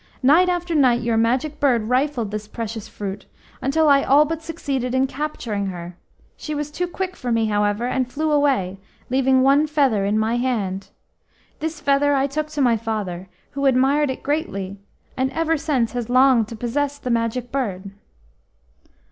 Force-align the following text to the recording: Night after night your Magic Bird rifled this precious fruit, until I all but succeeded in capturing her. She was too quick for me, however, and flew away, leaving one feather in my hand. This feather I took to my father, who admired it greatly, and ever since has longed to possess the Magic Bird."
Night 0.23 0.49
after 0.49 0.73
night 0.73 1.01
your 1.03 1.15
Magic 1.15 1.59
Bird 1.59 1.83
rifled 1.83 2.31
this 2.31 2.47
precious 2.47 2.87
fruit, 2.87 3.27
until 3.61 3.87
I 3.87 4.01
all 4.01 4.25
but 4.25 4.41
succeeded 4.41 4.95
in 4.95 5.05
capturing 5.05 5.67
her. 5.67 5.95
She 6.35 6.55
was 6.55 6.71
too 6.71 6.87
quick 6.87 7.15
for 7.15 7.31
me, 7.31 7.45
however, 7.45 7.85
and 7.85 8.11
flew 8.11 8.31
away, 8.31 8.79
leaving 9.11 9.43
one 9.43 9.67
feather 9.67 10.03
in 10.03 10.17
my 10.17 10.37
hand. 10.37 10.89
This 11.59 11.79
feather 11.79 12.15
I 12.15 12.25
took 12.25 12.47
to 12.47 12.61
my 12.61 12.77
father, 12.77 13.29
who 13.51 13.67
admired 13.67 14.09
it 14.09 14.23
greatly, 14.23 14.79
and 15.15 15.31
ever 15.33 15.55
since 15.55 15.91
has 15.93 16.09
longed 16.09 16.47
to 16.47 16.55
possess 16.55 16.97
the 16.97 17.11
Magic 17.11 17.51
Bird." 17.51 17.91